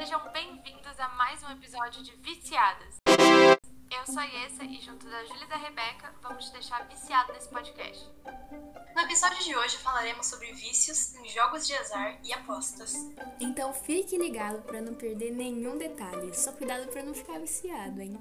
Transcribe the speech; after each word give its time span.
Sejam 0.00 0.32
bem-vindos 0.32 0.98
a 0.98 1.10
mais 1.10 1.42
um 1.42 1.50
episódio 1.50 2.02
de 2.02 2.16
Viciadas. 2.22 2.96
Eu 3.06 4.06
sou 4.06 4.18
a 4.18 4.24
Yessa 4.24 4.64
e 4.64 4.80
junto 4.80 5.04
da 5.04 5.26
Júlia 5.26 5.44
e 5.44 5.46
da 5.46 5.56
Rebeca 5.58 6.14
vamos 6.22 6.46
te 6.46 6.52
deixar 6.52 6.88
viciado 6.88 7.34
nesse 7.34 7.50
podcast. 7.50 8.08
No 8.96 9.02
episódio 9.02 9.44
de 9.44 9.54
hoje 9.54 9.76
falaremos 9.76 10.26
sobre 10.26 10.54
vícios 10.54 11.14
em 11.16 11.28
jogos 11.28 11.66
de 11.66 11.74
azar 11.74 12.18
e 12.24 12.32
apostas. 12.32 12.94
Então 13.38 13.74
fique 13.74 14.16
ligado 14.16 14.62
para 14.62 14.80
não 14.80 14.94
perder 14.94 15.32
nenhum 15.32 15.76
detalhe. 15.76 16.34
Só 16.34 16.52
cuidado 16.52 16.90
para 16.90 17.02
não 17.02 17.12
ficar 17.12 17.38
viciado, 17.38 18.00
hein? 18.00 18.18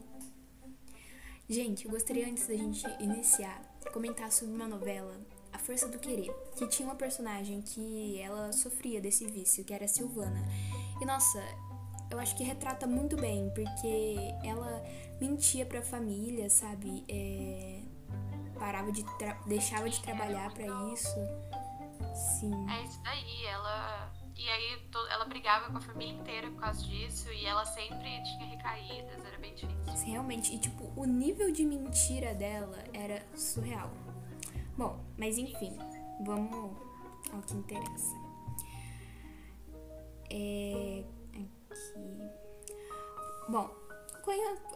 Gente, 1.48 1.86
eu 1.86 1.92
gostaria 1.92 2.28
antes 2.28 2.46
da 2.46 2.58
gente 2.58 2.86
iniciar 3.00 3.62
comentar 3.94 4.34
sobre 4.34 4.54
uma 4.54 4.68
novela, 4.68 5.18
A 5.54 5.58
Força 5.58 5.88
do 5.88 5.98
Querer, 5.98 6.30
que 6.58 6.68
tinha 6.68 6.90
uma 6.90 6.96
personagem 6.96 7.62
que 7.62 8.20
ela 8.20 8.52
sofria 8.52 9.00
desse 9.00 9.26
vício, 9.26 9.64
que 9.64 9.74
era 9.74 9.86
a 9.86 9.88
Silvana. 9.88 10.46
E 11.02 11.06
nossa, 11.06 11.40
eu 12.10 12.20
acho 12.20 12.36
que 12.36 12.44
retrata 12.44 12.88
muito 12.88 13.16
bem, 13.16 13.52
porque 13.54 14.34
ela 14.44 14.84
mentia 15.20 15.66
pra 15.66 15.82
família, 15.82 16.50
sabe? 16.50 17.04
É, 17.08 17.82
parava 18.58 18.92
de 18.92 19.06
deixava 19.48 19.90
de 19.90 20.02
trabalhar 20.02 20.52
para 20.54 20.66
isso. 20.94 21.16
Sim. 22.14 22.70
É 22.70 22.84
isso 22.84 23.02
daí, 23.04 23.46
ela 23.46 24.12
e 24.36 24.50
aí 24.50 24.90
ela 25.10 25.26
brigava 25.26 25.70
com 25.70 25.78
a 25.78 25.82
família 25.82 26.14
inteira 26.14 26.50
por 26.50 26.62
causa 26.62 26.82
disso 26.82 27.30
e 27.32 27.46
ela 27.46 27.66
sempre 27.66 28.24
tinha 28.24 28.46
recaídas, 28.46 29.26
era 29.26 29.38
bem 29.38 29.54
difícil. 29.54 30.08
Realmente, 30.08 30.56
e 30.56 30.58
tipo, 30.58 30.92
o 30.96 31.06
nível 31.06 31.52
de 31.52 31.66
mentira 31.66 32.34
dela 32.34 32.78
era 32.94 33.26
surreal. 33.36 33.92
Bom, 34.78 34.98
mas 35.18 35.38
enfim, 35.38 35.78
vamos 36.26 36.78
ao 37.34 37.42
que 37.42 37.54
interessa. 37.54 38.16
É. 40.32 41.04
Aqui. 41.90 42.30
Bom, 43.48 43.70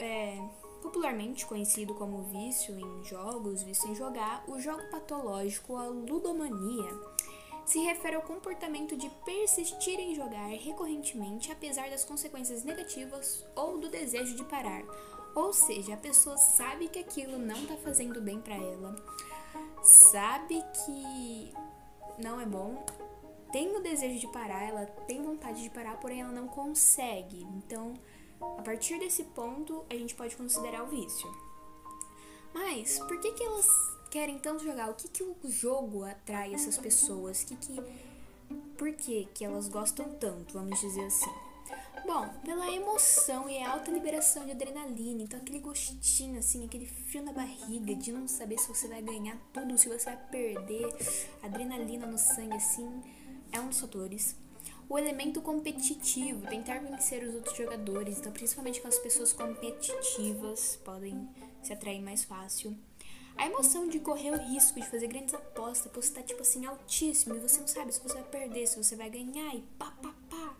é, 0.00 0.38
popularmente 0.82 1.46
conhecido 1.46 1.94
como 1.94 2.24
vício 2.24 2.78
em 2.78 3.04
jogos, 3.04 3.62
vício 3.62 3.90
em 3.90 3.94
jogar, 3.94 4.44
o 4.48 4.58
jogo 4.58 4.82
patológico, 4.90 5.76
a 5.76 5.86
ludomania 5.86 6.90
se 7.64 7.78
refere 7.78 8.16
ao 8.16 8.22
comportamento 8.22 8.96
de 8.96 9.08
persistir 9.24 9.98
em 9.98 10.14
jogar 10.14 10.48
recorrentemente 10.48 11.50
apesar 11.50 11.88
das 11.88 12.04
consequências 12.04 12.62
negativas 12.62 13.44
ou 13.54 13.78
do 13.78 13.88
desejo 13.88 14.36
de 14.36 14.44
parar. 14.44 14.82
Ou 15.34 15.52
seja, 15.52 15.94
a 15.94 15.96
pessoa 15.96 16.36
sabe 16.36 16.88
que 16.88 16.98
aquilo 16.98 17.38
não 17.38 17.56
está 17.56 17.76
fazendo 17.78 18.20
bem 18.20 18.40
para 18.40 18.54
ela, 18.54 18.94
sabe 19.82 20.62
que 20.84 21.52
não 22.22 22.40
é 22.40 22.46
bom, 22.46 22.84
tem 23.54 23.76
o 23.76 23.80
desejo 23.80 24.18
de 24.18 24.26
parar, 24.26 24.64
ela 24.64 24.84
tem 25.06 25.22
vontade 25.22 25.62
de 25.62 25.70
parar, 25.70 25.96
porém 26.00 26.22
ela 26.22 26.32
não 26.32 26.48
consegue. 26.48 27.46
Então, 27.56 27.94
a 28.40 28.62
partir 28.62 28.98
desse 28.98 29.22
ponto, 29.22 29.84
a 29.88 29.94
gente 29.94 30.12
pode 30.12 30.34
considerar 30.34 30.82
o 30.82 30.88
vício. 30.88 31.32
Mas 32.52 32.98
por 32.98 33.20
que, 33.20 33.30
que 33.30 33.44
elas 33.44 33.68
querem 34.10 34.40
tanto 34.40 34.64
jogar? 34.64 34.90
O 34.90 34.94
que, 34.94 35.06
que 35.06 35.22
o 35.22 35.36
jogo 35.44 36.02
atrai 36.02 36.52
essas 36.52 36.76
pessoas? 36.76 37.44
Que 37.44 37.54
que, 37.54 37.80
por 38.76 38.92
que, 38.92 39.28
que 39.32 39.44
elas 39.44 39.68
gostam 39.68 40.12
tanto, 40.14 40.54
vamos 40.54 40.80
dizer 40.80 41.04
assim? 41.04 41.30
Bom, 42.04 42.28
pela 42.44 42.68
emoção 42.72 43.48
e 43.48 43.62
alta 43.62 43.88
liberação 43.88 44.44
de 44.44 44.50
adrenalina, 44.50 45.22
então 45.22 45.38
aquele 45.38 45.60
gostinho, 45.60 46.40
assim, 46.40 46.64
aquele 46.64 46.86
frio 46.86 47.22
na 47.22 47.32
barriga 47.32 47.94
de 47.94 48.10
não 48.10 48.26
saber 48.26 48.58
se 48.58 48.66
você 48.66 48.88
vai 48.88 49.00
ganhar 49.00 49.38
tudo, 49.52 49.78
se 49.78 49.88
você 49.88 50.06
vai 50.06 50.16
perder, 50.28 50.88
adrenalina 51.40 52.04
no 52.04 52.18
sangue, 52.18 52.56
assim, 52.56 53.00
é 53.54 53.60
um 53.60 53.68
dos 53.68 53.80
fatores. 53.80 54.36
O 54.88 54.98
elemento 54.98 55.40
competitivo, 55.40 56.46
tentar 56.46 56.80
vencer 56.80 57.26
os 57.26 57.34
outros 57.34 57.56
jogadores, 57.56 58.18
então 58.18 58.30
principalmente 58.30 58.80
com 58.80 58.88
as 58.88 58.98
pessoas 58.98 59.32
competitivas 59.32 60.76
podem 60.84 61.26
se 61.62 61.72
atrair 61.72 62.02
mais 62.02 62.24
fácil. 62.24 62.76
A 63.36 63.46
emoção 63.46 63.88
de 63.88 63.98
correr 63.98 64.30
o 64.32 64.36
risco 64.36 64.78
de 64.78 64.86
fazer 64.86 65.08
grandes 65.08 65.34
apostas, 65.34 65.86
apostar 65.86 66.22
tipo 66.22 66.42
assim 66.42 66.66
altíssimo 66.66 67.34
e 67.34 67.38
você 67.38 67.60
não 67.60 67.66
sabe 67.66 67.92
se 67.92 68.00
você 68.00 68.14
vai 68.14 68.24
perder, 68.24 68.66
se 68.66 68.76
você 68.76 68.94
vai 68.94 69.08
ganhar 69.08 69.54
e 69.54 69.62
pá 69.78 69.90
pá 70.02 70.14
pá. 70.28 70.56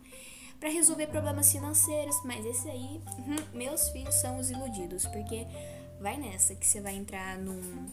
Pra 0.59 0.71
resolver 0.71 1.09
problemas 1.09 1.53
financeiros, 1.53 2.17
mas 2.25 2.45
esse 2.47 2.69
aí, 2.71 3.01
meus 3.53 3.91
filhos 3.91 4.15
são 4.15 4.39
os 4.39 4.51
iludidos, 4.51 5.05
porque 5.07 5.47
vai 6.01 6.17
nessa 6.17 6.55
que 6.55 6.67
você 6.67 6.81
vai 6.81 6.95
entrar 6.95 7.39
num, 7.39 7.87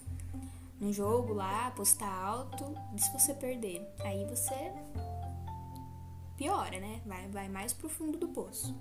num 0.81 0.91
jogo 0.91 1.31
lá, 1.33 1.67
apostar 1.67 2.11
alto, 2.11 2.75
e 2.95 2.99
se 2.99 3.13
você 3.13 3.35
perder, 3.35 3.87
aí 3.99 4.25
você 4.25 4.73
piora, 6.35 6.79
né? 6.79 6.99
Vai, 7.05 7.27
vai 7.27 7.47
mais 7.47 7.71
pro 7.71 7.87
fundo 7.87 8.17
do 8.17 8.27
poço. 8.29 8.75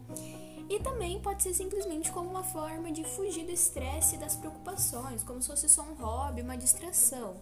E 0.70 0.80
também 0.80 1.20
pode 1.20 1.42
ser 1.42 1.52
simplesmente 1.52 2.10
como 2.10 2.30
uma 2.30 2.42
forma 2.42 2.90
de 2.90 3.04
fugir 3.04 3.44
do 3.44 3.52
estresse 3.52 4.14
e 4.14 4.18
das 4.18 4.34
preocupações, 4.34 5.22
como 5.22 5.42
se 5.42 5.48
fosse 5.48 5.68
só 5.68 5.82
um 5.82 5.92
hobby, 5.92 6.40
uma 6.40 6.56
distração. 6.56 7.36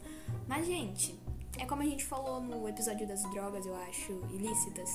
Mas, 0.48 0.66
gente, 0.66 1.16
é 1.56 1.64
como 1.64 1.82
a 1.82 1.84
gente 1.84 2.04
falou 2.04 2.40
no 2.40 2.68
episódio 2.68 3.06
das 3.06 3.22
drogas, 3.30 3.64
eu 3.64 3.76
acho, 3.76 4.12
ilícitas. 4.32 4.90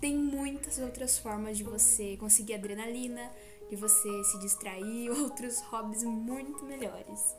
Tem 0.00 0.16
muitas 0.16 0.78
outras 0.78 1.18
formas 1.18 1.58
de 1.58 1.64
você 1.64 2.16
conseguir 2.16 2.54
adrenalina, 2.54 3.28
de 3.68 3.74
você 3.74 4.22
se 4.22 4.38
distrair, 4.38 5.10
outros 5.20 5.60
hobbies 5.62 6.04
muito 6.04 6.64
melhores. 6.64 7.34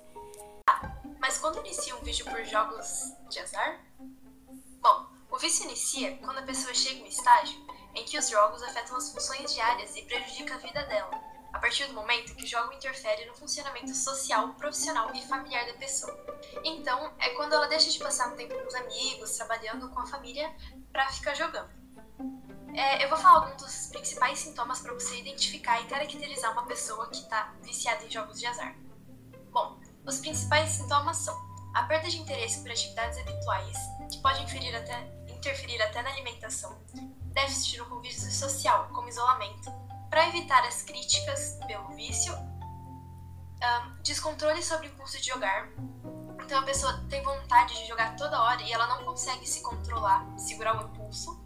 Mas 1.20 1.38
quando 1.38 1.60
inicia 1.60 1.96
um 1.96 2.02
vídeo 2.02 2.26
por 2.26 2.44
jogos 2.46 3.14
de 3.30 3.40
azar? 3.40 3.80
Bom, 4.82 5.08
o 5.30 5.38
vício 5.38 5.66
inicia 5.66 6.18
quando 6.18 6.40
a 6.40 6.44
pessoa 6.44 6.74
chega 6.74 7.00
em 7.00 7.04
um 7.04 7.08
estágio 7.08 7.60
em 7.94 8.06
que 8.06 8.18
os 8.18 8.30
jogos 8.30 8.64
afetam 8.64 8.96
as 8.96 9.12
funções 9.12 9.54
diárias 9.54 9.96
e 9.96 10.04
prejudicam 10.04 10.56
a 10.56 10.60
vida 10.60 10.84
dela, 10.84 11.12
a 11.52 11.60
partir 11.60 11.86
do 11.88 11.94
momento 11.94 12.36
que 12.36 12.44
o 12.44 12.48
jogo 12.48 12.74
interfere 12.74 13.26
no 13.26 13.34
funcionamento 13.34 13.94
social, 13.94 14.54
profissional 14.54 15.14
e 15.14 15.22
familiar 15.28 15.66
da 15.66 15.74
pessoa. 15.74 16.18
Então, 16.64 17.12
é 17.20 17.30
quando 17.32 17.54
ela 17.54 17.68
deixa 17.68 17.90
de 17.90 18.00
passar 18.00 18.32
um 18.32 18.36
tempo 18.36 18.54
com 18.58 18.68
os 18.68 18.76
amigos, 18.76 19.36
trabalhando 19.36 19.90
com 19.90 20.00
a 20.00 20.06
família, 20.06 20.56
para 20.92 21.10
ficar 21.10 21.34
jogando. 21.34 21.70
É, 22.76 23.04
eu 23.04 23.10
vou 23.10 23.18
falar 23.18 23.46
alguns 23.46 23.62
dos 23.62 23.88
principais 23.88 24.40
sintomas 24.40 24.80
para 24.80 24.94
você 24.94 25.20
identificar 25.20 25.82
e 25.82 25.88
caracterizar 25.88 26.52
uma 26.54 26.66
pessoa 26.66 27.10
que 27.10 27.18
está 27.18 27.54
viciada 27.62 28.06
em 28.06 28.10
jogos 28.10 28.40
de 28.40 28.46
azar. 28.46 28.76
Bom, 29.52 29.79
os 30.06 30.20
principais 30.20 30.70
sintomas 30.72 31.18
são 31.18 31.36
a 31.74 31.84
perda 31.84 32.10
de 32.10 32.20
interesse 32.20 32.62
por 32.62 32.72
atividades 32.72 33.18
habituais, 33.20 33.78
que 34.12 34.18
pode 34.22 34.42
até 34.76 35.20
interferir 35.30 35.82
até 35.82 36.02
na 36.02 36.10
alimentação, 36.10 36.78
déficit 37.34 37.78
no 37.78 37.86
convívio 37.86 38.20
social, 38.32 38.90
como 38.94 39.08
isolamento, 39.08 39.72
para 40.10 40.28
evitar 40.28 40.64
as 40.66 40.82
críticas 40.82 41.58
pelo 41.68 41.88
vício, 41.96 42.34
um, 42.34 44.02
descontrole 44.02 44.62
sobre 44.64 44.88
o 44.88 44.92
impulso 44.92 45.18
de 45.20 45.28
jogar. 45.28 45.70
Então 46.44 46.60
a 46.60 46.64
pessoa 46.64 47.06
tem 47.10 47.22
vontade 47.24 47.76
de 47.76 47.88
jogar 47.88 48.16
toda 48.16 48.42
hora 48.42 48.62
e 48.64 48.74
ela 48.74 48.88
não 48.88 49.06
consegue 49.06 49.48
se 49.48 49.62
controlar, 49.62 50.26
segurar 50.38 50.78
o 50.78 50.88
impulso. 50.88 51.40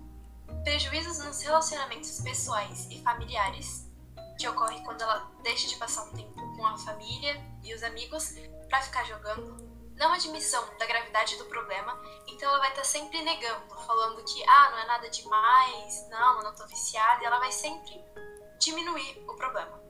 Prejuízos 0.64 1.20
nos 1.20 1.42
relacionamentos 1.42 2.22
pessoais 2.22 2.88
e 2.90 3.02
familiares, 3.02 3.86
que 4.40 4.48
ocorre 4.48 4.80
quando 4.82 5.02
ela 5.02 5.30
deixa 5.44 5.68
de 5.68 5.76
passar 5.76 6.06
um 6.06 6.14
tempo 6.14 6.33
com 6.64 6.68
a 6.68 6.78
família 6.78 7.36
e 7.62 7.76
os 7.76 7.84
amigos 7.84 8.36
para 8.70 8.82
ficar 8.82 9.04
jogando 9.04 9.62
não 9.98 10.14
admissão 10.14 10.66
da 10.80 10.86
gravidade 10.86 11.38
do 11.38 11.46
problema, 11.46 12.02
então 12.26 12.50
ela 12.50 12.60
vai 12.60 12.70
estar 12.70 12.82
tá 12.82 12.88
sempre 12.88 13.22
negando, 13.22 13.70
falando 13.86 14.24
que 14.24 14.44
ah, 14.48 14.72
não 14.72 14.80
é 14.80 14.86
nada 14.88 15.10
demais, 15.10 16.10
não, 16.10 16.42
não 16.42 16.56
tô 16.56 16.66
viciada, 16.66 17.22
e 17.22 17.26
ela 17.26 17.38
vai 17.38 17.52
sempre 17.52 18.02
diminuir 18.60 19.24
o 19.28 19.36
problema. 19.36 19.84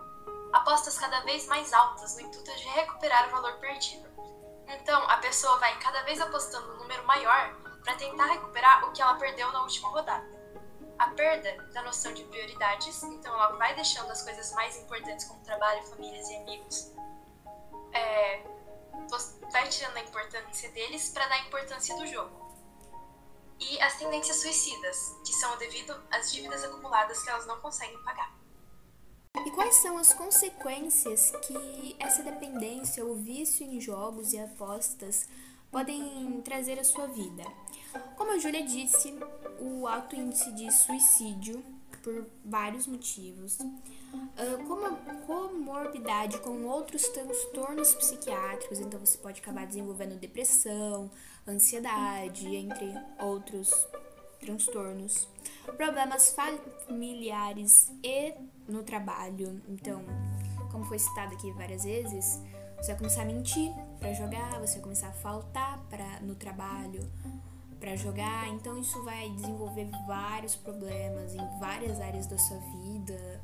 Apostas 0.51 0.97
cada 0.97 1.21
vez 1.21 1.47
mais 1.47 1.71
altas 1.71 2.15
no 2.15 2.21
intuito 2.21 2.55
de 2.55 2.67
recuperar 2.69 3.27
o 3.27 3.31
valor 3.31 3.53
perdido. 3.59 4.09
Então, 4.67 5.09
a 5.09 5.17
pessoa 5.17 5.57
vai 5.57 5.77
cada 5.79 6.01
vez 6.03 6.19
apostando 6.19 6.73
um 6.73 6.77
número 6.77 7.05
maior 7.05 7.55
para 7.83 7.95
tentar 7.95 8.25
recuperar 8.25 8.85
o 8.85 8.91
que 8.91 9.01
ela 9.01 9.15
perdeu 9.15 9.51
na 9.51 9.61
última 9.61 9.89
rodada. 9.89 10.25
A 11.03 11.07
perda 11.09 11.51
da 11.73 11.83
noção 11.83 12.13
de 12.13 12.23
prioridades, 12.23 13.03
então 13.03 13.33
ela 13.33 13.57
vai 13.57 13.75
deixando 13.75 14.09
as 14.09 14.21
coisas 14.21 14.53
mais 14.53 14.77
importantes 14.77 15.25
como 15.25 15.43
trabalho, 15.43 15.83
famílias 15.83 16.29
e 16.29 16.35
amigos 16.37 16.93
é, 17.93 18.41
vai 19.51 19.67
tirando 19.67 19.97
a 19.97 19.99
importância 19.99 20.71
deles 20.71 21.09
para 21.09 21.27
dar 21.27 21.35
a 21.35 21.41
importância 21.41 21.93
do 21.97 22.07
jogo. 22.07 22.31
E 23.59 23.81
as 23.81 23.97
tendências 23.97 24.37
suicidas, 24.37 25.13
que 25.25 25.33
são 25.33 25.57
devido 25.57 25.93
às 26.09 26.31
dívidas 26.31 26.63
acumuladas 26.63 27.21
que 27.21 27.29
elas 27.29 27.45
não 27.47 27.59
conseguem 27.59 28.01
pagar. 28.03 28.33
E 29.45 29.51
quais 29.51 29.75
são 29.75 29.97
as 29.97 30.13
consequências 30.13 31.31
que 31.45 31.97
essa 31.99 32.23
dependência 32.23 33.03
ou 33.03 33.15
vício 33.15 33.65
em 33.65 33.81
jogos 33.81 34.31
e 34.31 34.39
apostas 34.39 35.27
podem 35.69 36.41
trazer 36.43 36.79
à 36.79 36.83
sua 36.85 37.07
vida? 37.07 37.43
Como 38.15 38.31
a 38.31 38.39
Júlia 38.39 38.63
disse, 38.63 39.13
o 39.59 39.87
alto 39.87 40.15
índice 40.15 40.51
de 40.51 40.71
suicídio 40.71 41.63
por 42.03 42.25
vários 42.43 42.85
motivos, 42.85 43.57
uh, 43.59 44.67
como 44.67 44.95
comorbidade 45.25 46.37
com 46.39 46.65
outros 46.65 47.07
transtornos 47.07 47.95
psiquiátricos, 47.95 48.79
então 48.79 48.99
você 48.99 49.17
pode 49.17 49.39
acabar 49.39 49.65
desenvolvendo 49.65 50.19
depressão, 50.19 51.09
ansiedade, 51.47 52.45
entre 52.55 52.93
outros 53.19 53.87
transtornos, 54.39 55.27
problemas 55.77 56.35
familiares 56.85 57.89
e 58.03 58.33
no 58.67 58.83
trabalho. 58.83 59.61
Então, 59.69 60.03
como 60.71 60.83
foi 60.83 60.99
citado 60.99 61.33
aqui 61.33 61.51
várias 61.53 61.85
vezes, 61.85 62.41
você 62.77 62.87
vai 62.87 62.97
começar 62.97 63.21
a 63.21 63.25
mentir 63.25 63.71
para 63.99 64.13
jogar, 64.13 64.59
você 64.59 64.73
vai 64.73 64.81
começar 64.81 65.07
a 65.07 65.13
faltar 65.13 65.79
para 65.89 66.19
no 66.19 66.35
trabalho 66.35 67.09
para 67.83 67.97
jogar. 67.97 68.47
Então 68.47 68.77
isso 68.77 69.03
vai 69.03 69.29
desenvolver 69.31 69.89
vários 70.07 70.55
problemas 70.55 71.35
em 71.35 71.59
várias 71.59 71.99
áreas 71.99 72.25
da 72.25 72.37
sua 72.37 72.57
vida, 72.57 73.41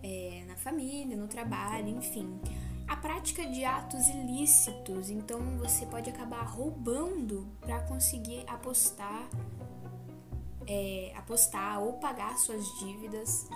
é, 0.00 0.44
na 0.46 0.54
família, 0.54 1.16
no 1.16 1.26
trabalho, 1.26 1.88
enfim. 1.88 2.40
A 2.86 2.94
prática 2.94 3.44
de 3.44 3.64
atos 3.64 4.06
ilícitos, 4.08 5.10
então 5.10 5.40
você 5.58 5.84
pode 5.86 6.08
acabar 6.08 6.42
roubando 6.42 7.48
para 7.60 7.80
conseguir 7.80 8.44
apostar, 8.46 9.28
é, 10.68 11.12
apostar 11.16 11.82
ou 11.82 11.94
pagar 11.94 12.38
suas 12.38 12.64
dívidas. 12.78 13.48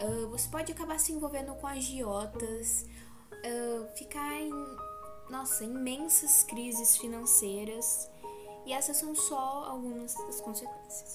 Uh, 0.00 0.28
você 0.28 0.48
pode 0.48 0.70
acabar 0.70 1.00
se 1.00 1.12
envolvendo 1.12 1.52
com 1.56 1.66
agiotas, 1.66 2.86
uh, 3.32 3.96
ficar 3.96 4.40
em, 4.40 4.52
nossa, 5.28 5.64
imensas 5.64 6.44
crises 6.44 6.96
financeiras. 6.96 8.08
E 8.68 8.72
essas 8.74 8.98
são 8.98 9.16
só 9.16 9.64
algumas 9.66 10.12
das 10.12 10.42
consequências. 10.42 11.14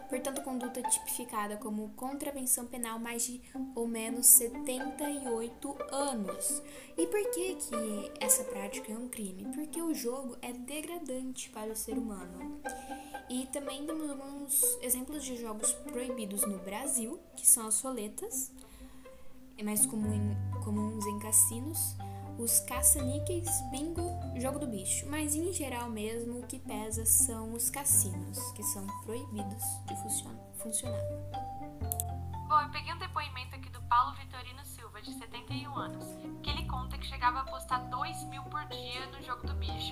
portanto, 0.07 0.43
conduta 0.43 0.83
tipificada 0.83 1.57
como 1.57 1.89
contravenção 1.95 2.67
penal 2.67 2.99
mais 2.99 3.25
de 3.25 3.41
ou 3.75 3.87
menos 3.87 4.27
78 4.27 5.77
anos. 5.91 6.61
E 6.95 7.07
por 7.07 7.31
que, 7.31 7.55
que 7.55 8.11
essa 8.19 8.43
prática 8.43 8.91
é 8.91 8.95
um 8.95 9.09
crime? 9.09 9.51
Porque 9.55 9.81
o 9.81 9.95
jogo 9.95 10.37
é 10.43 10.53
degradante 10.53 11.49
para 11.49 11.71
o 11.71 11.75
ser 11.75 11.97
humano. 11.97 12.61
E 13.29 13.45
também 13.47 13.85
temos 13.85 14.09
alguns 14.09 14.61
exemplos 14.81 15.23
de 15.23 15.35
jogos 15.35 15.73
proibidos 15.73 16.41
no 16.45 16.59
Brasil, 16.59 17.19
que 17.35 17.45
são 17.45 17.67
as 17.67 17.81
roletas 17.81 18.51
é 19.57 19.63
mais 19.63 19.87
comum 19.87 20.13
em, 20.13 20.61
comuns 20.63 21.03
em 21.07 21.17
cassinos, 21.17 21.95
os 22.37 22.59
caça-níqueis, 22.59 23.49
bingo, 23.71 24.07
jogo 24.39 24.59
do 24.59 24.67
bicho. 24.67 25.07
Mas 25.09 25.33
em 25.33 25.51
geral 25.51 25.89
mesmo 25.89 26.39
o 26.39 26.45
que 26.45 26.59
pesa 26.59 27.05
são 27.07 27.53
os 27.53 27.67
cassinos, 27.67 28.39
que 28.51 28.61
são 28.61 28.85
proibidos 29.03 29.63
de 29.87 29.95
funcionar. 30.61 31.01
Bom, 32.47 32.61
eu 32.61 32.69
peguei 32.69 32.93
um 32.93 32.99
depoimento 32.99 33.55
aqui 33.55 33.67
do 33.71 33.81
Paulo 33.83 34.15
Vitorino 34.15 34.63
Silva, 34.63 35.01
de 35.01 35.11
71 35.17 35.75
anos, 35.75 36.05
que 36.43 36.51
ele 36.51 36.67
conta 36.67 36.97
que 36.99 37.07
chegava 37.07 37.39
a 37.39 37.41
apostar 37.41 37.89
2 37.89 38.23
mil 38.25 38.43
por 38.43 38.63
dia 38.67 39.07
no 39.07 39.21
jogo 39.23 39.47
do 39.47 39.55
bicho 39.55 39.86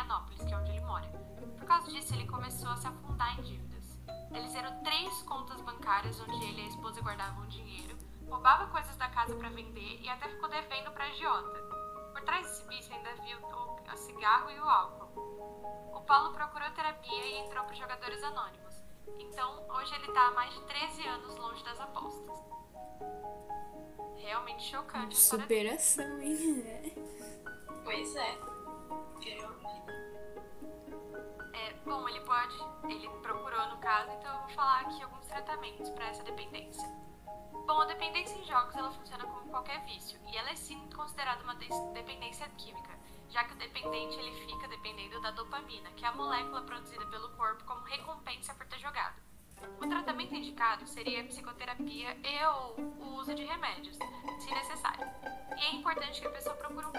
Florianópolis, 0.00 0.42
que 0.42 0.52
é 0.52 0.56
onde 0.56 0.70
ele 0.70 0.80
mora. 0.80 1.06
Por 1.58 1.66
causa 1.66 1.90
disso, 1.90 2.14
ele 2.14 2.26
começou 2.26 2.70
a 2.70 2.76
se 2.76 2.86
afundar 2.86 3.38
em 3.38 3.42
dívidas. 3.42 3.98
Eles 4.32 4.54
eram 4.54 4.82
três 4.82 5.22
contas 5.22 5.60
bancárias 5.60 6.20
onde 6.20 6.44
ele 6.44 6.62
e 6.62 6.64
a 6.64 6.68
esposa 6.68 7.00
guardavam 7.00 7.46
dinheiro 7.46 7.98
roubava 8.28 8.68
coisas 8.68 8.96
da 8.96 9.08
casa 9.08 9.34
para 9.34 9.48
vender 9.48 10.00
e 10.00 10.08
até 10.08 10.28
ficou 10.28 10.48
devendo 10.48 10.92
para 10.92 11.04
agiota. 11.04 11.58
Por 12.12 12.22
trás 12.22 12.46
desse 12.46 12.68
vício 12.68 12.94
ainda 12.94 13.12
viu 13.22 13.38
o, 13.38 13.96
cigarro 13.96 14.50
e 14.52 14.60
o 14.60 14.68
álcool. 14.68 15.92
O 15.92 16.00
Paulo 16.02 16.32
procurou 16.32 16.70
terapia 16.70 17.26
e 17.26 17.38
entrou 17.38 17.64
para 17.64 17.74
jogadores 17.74 18.22
anônimos. 18.22 18.74
Então, 19.18 19.66
hoje 19.68 19.92
ele 19.96 20.06
está 20.06 20.28
há 20.28 20.30
mais 20.30 20.54
de 20.54 20.60
13 20.60 21.08
anos 21.08 21.36
longe 21.36 21.64
das 21.64 21.80
apostas. 21.80 22.38
Realmente 24.16 24.62
chocante. 24.62 25.16
Superação, 25.16 26.20
hein? 26.20 26.94
Pois. 27.82 28.14
É, 28.14 28.49
pode, 32.40 32.92
ele 32.92 33.08
procurou 33.20 33.66
no 33.68 33.76
caso, 33.78 34.10
então 34.12 34.34
eu 34.34 34.40
vou 34.40 34.50
falar 34.50 34.80
aqui 34.80 35.02
alguns 35.02 35.26
tratamentos 35.26 35.90
para 35.90 36.06
essa 36.06 36.22
dependência. 36.22 36.88
Bom, 37.66 37.82
a 37.82 37.84
dependência 37.84 38.36
em 38.38 38.44
jogos 38.44 38.74
ela 38.74 38.90
funciona 38.90 39.24
como 39.24 39.50
qualquer 39.50 39.84
vício 39.84 40.18
e 40.26 40.36
ela 40.36 40.50
é 40.50 40.56
sim 40.56 40.78
considerada 40.94 41.42
uma 41.42 41.54
dependência 41.54 42.48
química, 42.56 42.98
já 43.28 43.44
que 43.44 43.52
o 43.52 43.56
dependente 43.56 44.18
ele 44.18 44.32
fica 44.46 44.66
dependendo 44.68 45.20
da 45.20 45.30
dopamina, 45.32 45.90
que 45.90 46.04
é 46.04 46.08
a 46.08 46.12
molécula 46.12 46.62
produzida 46.62 47.04
pelo 47.06 47.28
corpo 47.36 47.62
como 47.64 47.82
recompensa 47.82 48.54
por 48.54 48.66
ter 48.66 48.78
jogado. 48.78 49.20
O 49.78 49.86
tratamento 49.86 50.34
indicado 50.34 50.86
seria 50.86 51.20
a 51.20 51.24
psicoterapia 51.24 52.16
e 52.24 52.46
ou 52.46 52.80
o 52.80 53.16
uso 53.16 53.34
de 53.34 53.44
remédios, 53.44 53.98
se 54.38 54.50
necessário. 54.50 55.06
E 55.58 55.60
é 55.60 55.74
importante 55.74 56.18
que 56.18 56.26
a 56.26 56.30
pessoa 56.30 56.54
procure 56.56 56.86
um, 56.86 56.92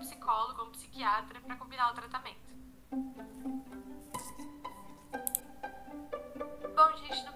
psicólogo 0.00 0.60
ou 0.60 0.68
um 0.68 0.72
psiquiatra 0.72 1.40
para 1.40 1.56
combinar 1.56 1.90
o 1.90 1.94
tratamento. 1.94 2.48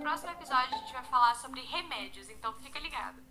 Próximo 0.03 0.33
episódio 0.33 0.75
a 0.75 0.79
gente 0.79 0.93
vai 0.93 1.05
falar 1.05 1.35
sobre 1.37 1.61
remédios, 1.61 2.29
então 2.29 2.53
fica 2.55 2.79
ligado. 2.81 3.23